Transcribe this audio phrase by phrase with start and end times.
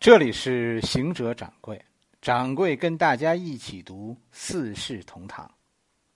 [0.00, 1.84] 这里是行者掌柜，
[2.22, 5.44] 掌柜跟大家一起读《四世同堂》。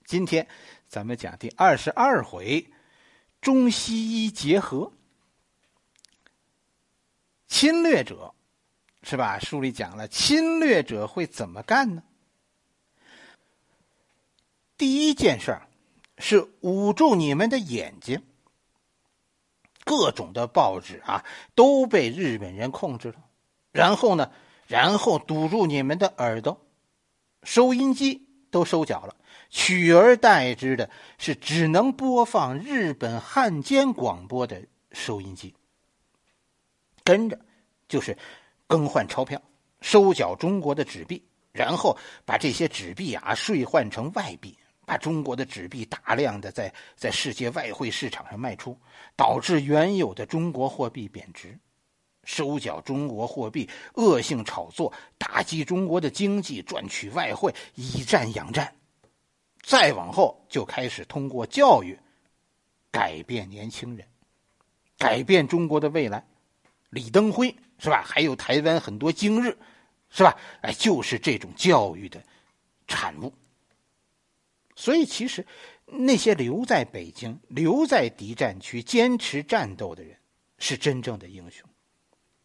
[0.05, 0.47] 今天
[0.87, 2.65] 咱们讲第二十二回，
[3.41, 4.93] 中西医结合。
[7.49, 8.33] 侵略者
[9.01, 9.37] 是吧？
[9.37, 12.03] 书里讲了，侵略者会怎么干呢？
[14.77, 15.67] 第一件事儿
[16.19, 18.23] 是捂住你们的眼睛，
[19.83, 23.15] 各种的报纸啊都被日本人控制了。
[23.73, 24.31] 然后呢？
[24.65, 26.65] 然后堵住你们的耳朵，
[27.43, 29.15] 收音机都收缴了，
[29.49, 34.63] 取而代之的是只能播放日本汉奸广播的
[34.93, 35.53] 收音机。
[37.03, 37.37] 跟着
[37.89, 38.17] 就是
[38.67, 39.39] 更换钞票，
[39.81, 41.21] 收缴中国的纸币，
[41.51, 48.79] 然后把这些纸币啊兑换成外币，把中国的纸币大量的在在世界外汇市场上卖出，
[49.15, 51.59] 导致原有的中国货币贬值。
[52.23, 58.73] 收缴中国货币，恶性炒作，打击中国的经济，赚取外汇，以战养战。
[59.61, 61.97] 再往后，就开始通过教育
[62.91, 64.07] 改变年轻人，
[64.97, 66.25] 改变中国的未来。
[66.89, 68.03] 李登辉是吧？
[68.03, 69.57] 还有台湾很多今日，
[70.09, 70.37] 是吧？
[70.61, 72.21] 哎，就是这种教育的
[72.87, 73.33] 产物。
[74.75, 75.45] 所以，其实
[75.85, 80.17] 那些留在北京、留在敌占区坚持战斗的人，
[80.57, 81.67] 是真正的英雄。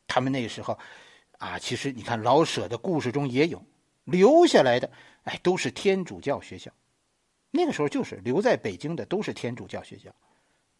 [0.08, 0.76] 他们那个时候，
[1.38, 3.62] 啊，其实你看老舍的故事中也有
[4.04, 4.90] 留下来的，
[5.22, 6.72] 哎，都是天主教学校。
[7.50, 10.10] 那个时候就是留在北京的都是天主教学校。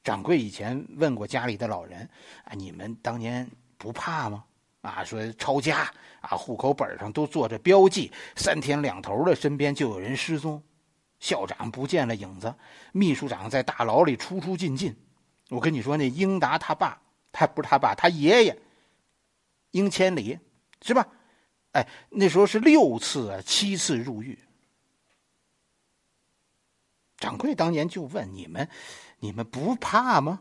[0.03, 2.09] 掌柜以前问过家里的老人，
[2.45, 4.45] 啊，你们当年不怕吗？
[4.81, 10.63] 啊，说抄家啊，户口本上都做着标记，三天两头的身边就有人失踪，
[11.21, 12.55] 校长不见了影子，
[12.93, 14.97] 秘书长在大牢里出出进进。
[15.51, 17.01] 我跟你说，那英达他爸，
[17.33, 18.57] 他不是他爸，他爷爷。
[19.71, 20.39] 英千里，
[20.83, 21.07] 是吧？
[21.73, 24.39] 哎，那时候是六次啊，七次入狱。
[27.19, 28.69] 掌柜当年就问你们
[29.19, 30.41] ：“你们不怕吗？”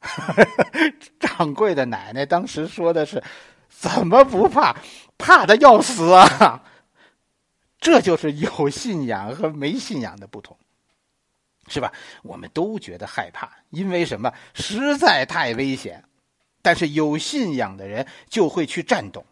[1.20, 3.22] 掌柜的奶奶当时说的是
[3.68, 4.76] ：“怎么不怕？
[5.16, 6.64] 怕的要死啊！”
[7.78, 10.56] 这就是有信仰和没信仰的不同，
[11.68, 11.92] 是吧？
[12.22, 14.32] 我们都觉得害怕，因为什么？
[14.54, 16.04] 实在太危险。
[16.62, 19.26] 但是有信仰的人就会去战斗，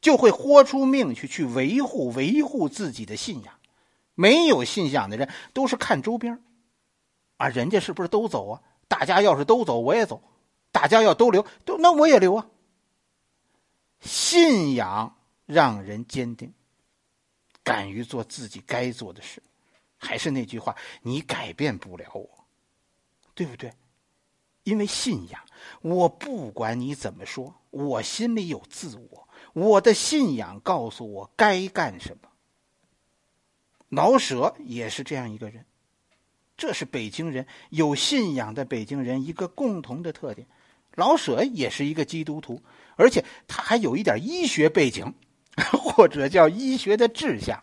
[0.00, 3.58] 就会豁出命去去维护维护自己的信仰。
[4.14, 6.42] 没有信仰的人都是看周边
[7.36, 8.62] 啊，人家是不是都走啊？
[8.88, 10.22] 大家要是都走，我也走；
[10.72, 12.46] 大家要都留，都那我也留啊。
[14.00, 16.52] 信仰让人坚定，
[17.62, 19.42] 敢于做自己该做的事。
[19.96, 22.44] 还是那句话，你改变不了我，
[23.34, 23.72] 对不对？
[24.64, 25.40] 因为信仰，
[25.82, 32.28] 我不管你怎么说，我心里有自我，我的信仰告诉我该干什么。
[33.88, 35.64] 老舍也是这样一个人，
[36.56, 40.46] 这是北京人有信仰的北京人一个共同的特点。
[40.94, 42.60] 老舍也是一个基督徒，
[42.96, 45.14] 而且他还有一点医学背景，
[45.72, 47.62] 或者叫医学的志向。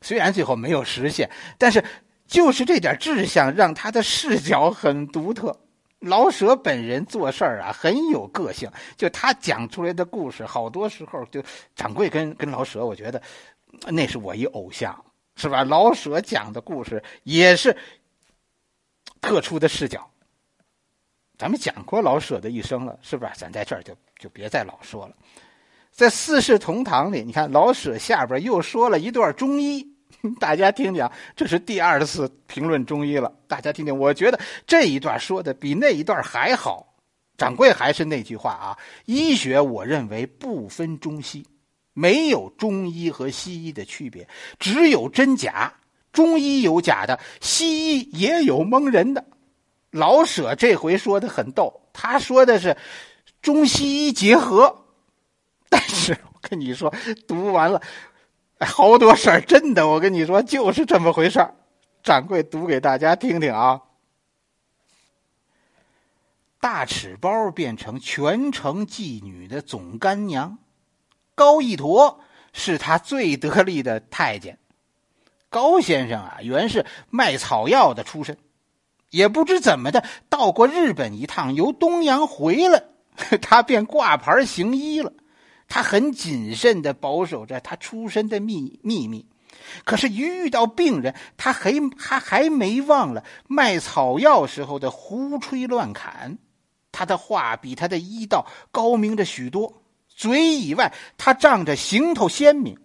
[0.00, 1.82] 虽然最后没有实现，但是
[2.26, 5.60] 就是这点志向让他的视角很独特。
[6.02, 11.42] 老舍本人做事儿啊很有个性，就他讲出来的故事，好多时候就
[11.74, 13.22] 掌柜跟跟老舍，我觉得
[13.88, 15.04] 那是我一偶像，
[15.36, 15.64] 是吧？
[15.64, 17.76] 老舍讲的故事也是
[19.20, 20.08] 特殊的视角。
[21.38, 23.32] 咱们讲过老舍的一生了，是不是？
[23.36, 25.16] 咱在这儿就就别再老说了。
[25.90, 29.91] 在《四世同堂》里，你看老舍下边又说了一段中医。
[30.38, 33.32] 大家听听，这是第二次评论中医了。
[33.48, 36.94] 大家听听，我觉得这一段说的比那一段还好。
[37.36, 41.44] 掌柜还是那句话啊，医学我认为不分中西，
[41.92, 44.28] 没有中医和西医的区别，
[44.60, 45.72] 只有真假。
[46.12, 49.24] 中医有假的，西医也有蒙人的。
[49.90, 52.76] 老舍这回说的很逗，他说的是
[53.40, 54.84] 中西医结合，
[55.68, 56.94] 但是我跟你说，
[57.26, 57.82] 读完了。
[58.66, 61.54] 好多事儿，真的，我跟你说，就是这么回事儿。
[62.02, 63.80] 掌柜读给大家听听啊。
[66.60, 70.58] 大尺包变成全城妓女的总干娘，
[71.34, 72.20] 高一坨
[72.52, 74.58] 是他最得力的太监。
[75.48, 78.38] 高先生啊，原是卖草药的出身，
[79.10, 82.84] 也不知怎么的到过日本一趟，由东洋回来，
[83.42, 85.12] 他便挂牌行医了。
[85.74, 89.24] 他很谨慎的保守着他出身的秘秘密，
[89.86, 96.36] 可是，一遇到病人，他还他还没忘了卖草药时候的胡吹乱侃。
[96.92, 102.76] 他的话比他的医道高明着许多，嘴以外，他仗着行头鲜明。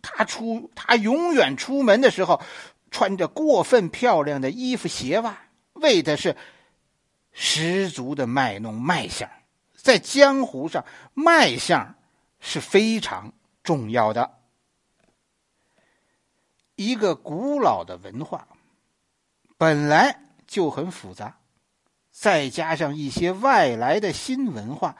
[0.00, 2.40] 他出，他永远出门的时候，
[2.92, 5.36] 穿着过分漂亮的衣服鞋袜，
[5.72, 6.36] 为的是
[7.32, 9.28] 十足的卖弄卖相。
[9.74, 11.96] 在江湖上，卖相
[12.40, 13.32] 是非常
[13.62, 14.38] 重要的。
[16.74, 18.48] 一个古老的文化
[19.58, 21.38] 本来就很复杂，
[22.10, 24.96] 再加上一些外来的新文化，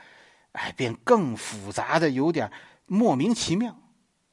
[0.52, 2.52] 哎，便更复杂的有点
[2.84, 3.76] 莫名其妙。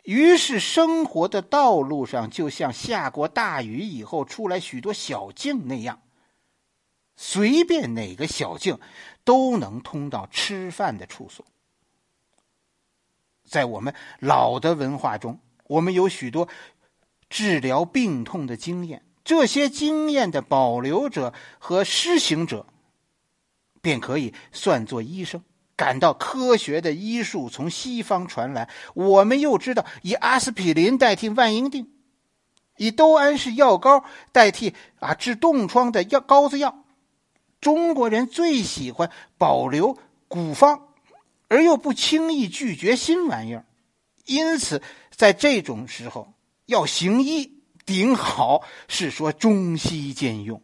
[0.03, 6.01] 于是，生活的道路上就像下过大雨以后出来许多小径那样，
[7.15, 8.79] 随便哪个小径
[9.23, 11.45] 都能通到吃饭的处所。
[13.47, 16.47] 在我们老的文化中，我们有许多
[17.29, 22.65] 治疗病痛的经验，这些经验的保留者和施行者，
[23.81, 25.41] 便可以算作医生。
[25.75, 31.87] 感到科学的医术从西方传来，我们又知道以阿司匹林代替万应锭，
[32.77, 36.83] 以都安氏药膏代替啊治冻疮的药膏子药。
[37.61, 39.97] 中国人最喜欢保留
[40.27, 40.86] 古方，
[41.47, 43.65] 而又不轻易拒绝新玩意儿，
[44.25, 44.81] 因此
[45.15, 46.33] 在这种时候
[46.65, 50.61] 要行医，顶好是说中西兼用，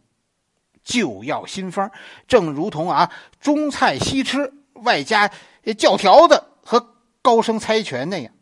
[0.82, 1.90] 旧药新方，
[2.28, 3.10] 正如同啊
[3.40, 4.52] 中菜西吃。
[4.82, 5.30] 外加
[5.78, 8.34] 教条子和高声猜拳那样，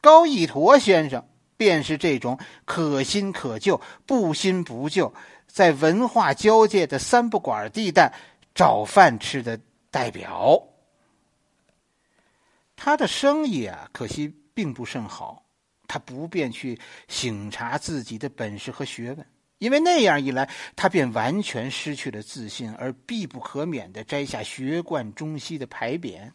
[0.00, 1.26] 高义陀先生
[1.56, 5.12] 便是这种可新可旧、不新不旧，
[5.48, 8.12] 在文化交界的三不管地带
[8.54, 9.58] 找饭吃的
[9.96, 10.62] 代表。
[12.76, 15.46] 他的生意啊，可惜并不甚好，
[15.88, 16.78] 他不便去
[17.08, 19.26] 省察自己的本事和学问。
[19.56, 26.30] 因为那样一来，他便完全失去了自信，而必不可免的摘下学贯中西的牌匾。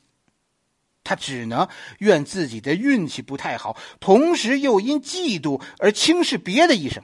[1.03, 1.69] 他只能
[1.99, 7.03] 怨自己的运气不太好，同时又因嫉妒而轻视别的医生。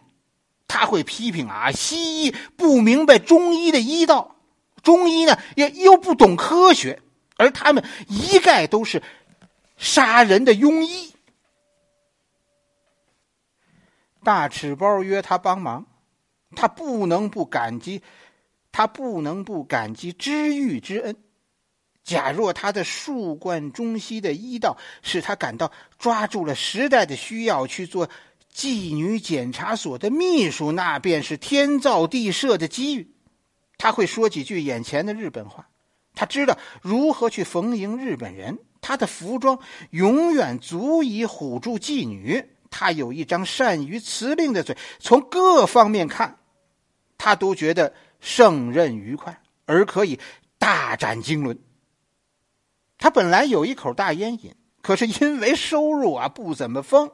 [0.68, 4.37] 他会批评啊，西医不明白中医的医道，
[4.88, 7.02] 中医呢也又不懂科学，
[7.36, 9.04] 而他们一概都是
[9.76, 11.14] 杀人的庸医。
[14.24, 15.86] 大赤包约他帮忙。
[16.56, 18.02] 他不能不感激，
[18.72, 21.18] 他不能不感激知遇之恩。
[22.06, 28.10] 假若他的树冠中西的医道使他感到抓住了时代的需要去做
[28.56, 33.17] 妓女检查所的秘书，那便是天造地设的机遇。
[33.78, 35.70] 他会说几句眼前的日本话，
[36.16, 38.60] 他知道如何去逢迎日本人。
[38.80, 39.60] 他的服装
[39.90, 42.46] 永远足以唬住妓女。
[42.70, 46.38] 他有一张善于辞令的嘴，从各方面看，
[47.18, 50.20] 他都觉得胜任愉快，而可以
[50.60, 51.58] 大展经纶。
[52.98, 57.12] 他本来有一口大烟瘾，可是因为收入啊不怎么丰，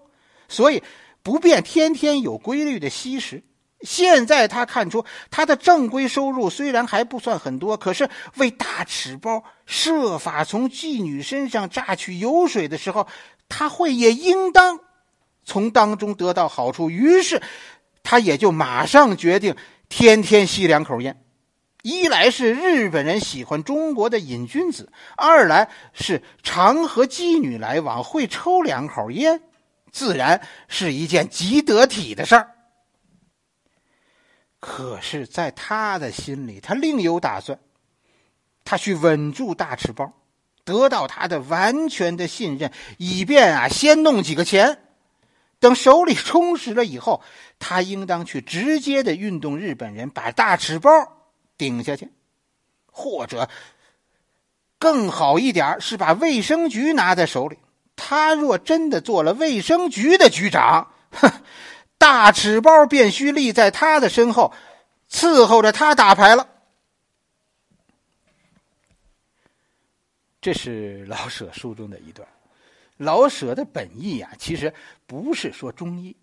[0.49, 0.83] 所以
[1.21, 3.43] 不便天天有规律的吸食。
[3.83, 13.07] 现在他看出他的正规收入虽然还不算很多，可是为大尺包设法从妓女身上榨取油水的时候，
[13.47, 14.79] 他会也应当。
[15.45, 17.41] 从当中得到好处，于是
[18.01, 19.57] 他也就马上决定
[19.89, 21.21] 天天吸两口烟。
[21.81, 29.41] 一来是日本人喜欢中国的瘾君子，二来是常和妓女来往，会抽两口烟，
[29.91, 32.52] 自然是一件极得体的事儿。
[34.65, 37.59] 可是，在他的心里，他另有打算，
[38.63, 40.13] 他去稳住大赤包，
[40.63, 44.79] 得到他的完全的信任，以便啊，先弄几个钱。
[45.59, 47.21] 等手里充实了以后，
[47.59, 50.89] 他应当去直接的运动日本人，把大赤包
[51.57, 52.09] 顶下去，
[52.89, 53.49] 或者
[54.79, 57.57] 更好一点是把卫生局拿在手里。
[57.97, 61.29] 他若真的做了卫生局的局长，哼，
[62.03, 64.53] 大赤包便需立在他的身后，
[65.09, 66.49] 伺候着他打牌了。
[70.41, 72.27] 这是老舍书中的一段。
[72.97, 74.73] 老舍的本意啊，其实
[75.07, 76.13] 不是说中医，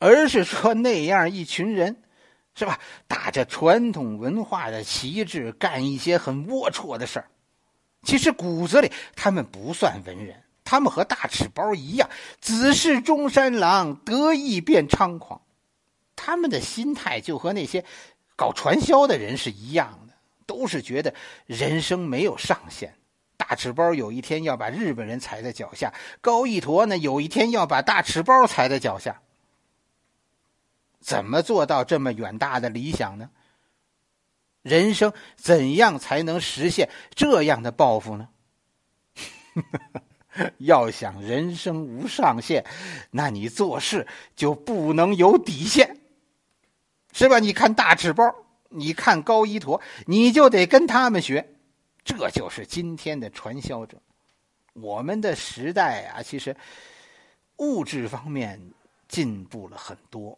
[0.00, 2.02] 而是说那样一群人，
[2.56, 2.80] 是吧？
[3.06, 7.30] 打着传统文化的旗帜，干一些很龌龊的事儿。
[8.02, 10.42] 其实骨子里他们不算文人，
[10.74, 15.40] 他们和大赤包一样，子是中山狼，得意便猖狂。
[16.16, 17.84] 他们的心态就和那些
[18.34, 20.14] 搞传销的人是一样的，
[20.46, 21.14] 都是觉得
[21.46, 22.92] 人生没有上限。
[23.36, 29.20] 大赤包有一天要把日本人踩在脚下，高一坨呢有一天要把大赤包踩在脚下。
[30.98, 33.30] 怎么做到这么远大的理想呢？
[34.62, 38.28] 人生怎样才能实现这样的抱负呢？
[40.58, 42.64] 要想人生无上限，
[43.10, 46.00] 那你做事就不能有底线，
[47.12, 47.38] 是吧？
[47.38, 48.34] 你看大纸包，
[48.68, 51.54] 你看高一驼，你就得跟他们学，
[52.04, 53.96] 这就是今天的传销者。
[54.72, 56.56] 我们的时代啊，其实
[57.58, 58.60] 物质方面
[59.06, 60.36] 进步了很多，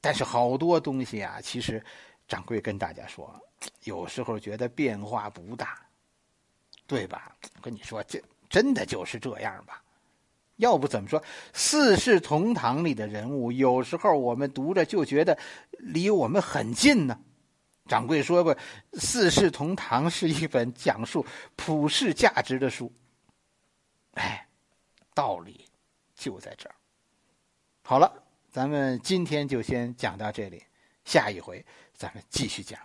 [0.00, 1.84] 但是好多东西啊，其实
[2.26, 3.30] 掌柜跟大家说，
[3.84, 5.78] 有时候觉得变化不大，
[6.86, 7.36] 对吧？
[7.60, 8.18] 跟你说这。
[8.48, 9.82] 真的就是这样吧？
[10.56, 11.20] 要不怎么说
[11.52, 15.38] 《四世同堂》里的人物，有时候我们读着就觉得
[15.78, 17.16] 离我们很近呢？
[17.86, 18.54] 掌柜说过，
[18.94, 21.24] 《四世同堂》是一本讲述
[21.54, 22.92] 普世价值的书。
[24.14, 24.48] 哎，
[25.14, 25.64] 道理
[26.16, 26.74] 就在这儿。
[27.82, 28.12] 好了，
[28.50, 30.62] 咱们今天就先讲到这里，
[31.04, 31.64] 下一回
[31.94, 32.78] 咱们继续讲。